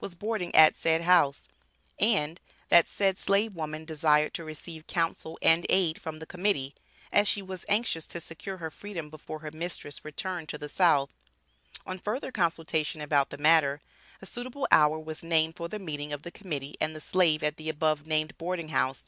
[0.00, 1.46] was boarding at said house,
[2.00, 2.40] and,
[2.70, 6.74] that said slave woman desired to receive counsel and aid from the Committee,
[7.12, 11.10] as she was anxious to secure her freedom, before her mistress returned to the South.
[11.84, 13.82] On further consultation about the matter,
[14.22, 17.58] a suitable hour was named for the meeting of the Committee and the Slave at
[17.58, 19.04] the above named boarding house.